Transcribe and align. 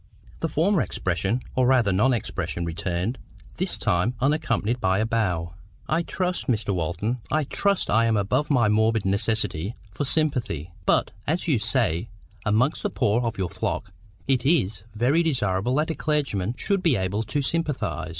The 0.39 0.49
former 0.49 0.81
expression, 0.81 1.43
or 1.55 1.67
rather 1.67 1.91
non 1.91 2.11
expression, 2.11 2.65
returned; 2.65 3.19
this 3.59 3.77
time 3.77 4.15
unaccompanied 4.19 4.81
by 4.81 4.97
a 4.97 5.05
bow. 5.05 5.53
"I 5.87 6.01
trust, 6.01 6.47
Mr. 6.47 6.73
Walton, 6.73 7.19
I 7.29 7.43
TRUST 7.43 7.87
I 7.91 8.07
am 8.07 8.17
above 8.17 8.47
any 8.49 8.67
morbid 8.69 9.05
necessity 9.05 9.75
for 9.91 10.03
sympathy. 10.03 10.71
But, 10.87 11.11
as 11.27 11.47
you 11.47 11.59
say, 11.59 12.09
amongst 12.47 12.81
the 12.81 12.89
poor 12.89 13.21
of 13.21 13.37
your 13.37 13.49
flock,—it 13.51 14.43
IS 14.43 14.85
very 14.95 15.21
desirable 15.21 15.75
that 15.75 15.91
a 15.91 15.93
clergyman 15.93 16.55
should 16.57 16.81
be 16.81 16.95
able 16.95 17.21
to 17.21 17.39
sympathise." 17.43 18.09